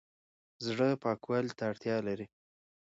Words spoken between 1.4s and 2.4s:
ته اړتیا لري